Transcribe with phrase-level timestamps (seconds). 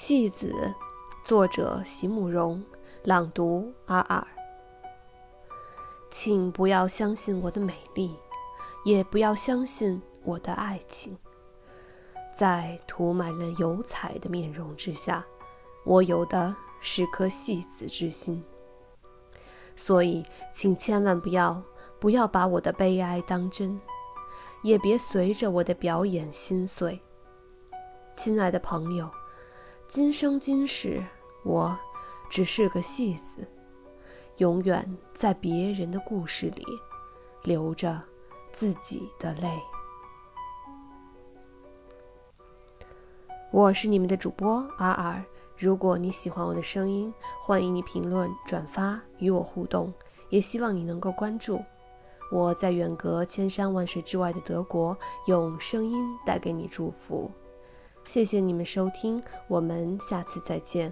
[0.00, 0.54] 戏子，
[1.24, 2.62] 作者席慕容，
[3.02, 4.24] 朗读阿尔。
[6.08, 8.16] 请不要相信我的美丽，
[8.84, 11.18] 也不要相信我的爱情。
[12.32, 15.26] 在涂满了油彩的面容之下，
[15.84, 18.40] 我有的是颗戏子之心。
[19.74, 21.60] 所以，请千万不要
[21.98, 23.80] 不要把我的悲哀当真，
[24.62, 27.00] 也别随着我的表演心碎。
[28.14, 29.10] 亲爱的朋友。
[29.88, 31.02] 今生今世，
[31.42, 31.74] 我
[32.28, 33.48] 只是个戏子，
[34.36, 36.62] 永远在别人的故事里
[37.42, 37.98] 流着
[38.52, 39.48] 自己的泪。
[43.50, 45.24] 我是你们的主播阿尔，
[45.56, 49.90] 如果你喜欢我的声音，欢迎你评论、转发与我互动，
[50.28, 51.64] 也希望你能够关注
[52.30, 54.94] 我在远隔千山万水之外的德国，
[55.28, 57.30] 用声音带给你祝福。
[58.08, 60.90] 谢谢你们收听，我们下次再见。